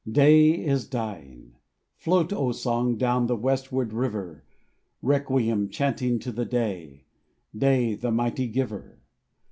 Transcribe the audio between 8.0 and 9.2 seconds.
mighty Giver.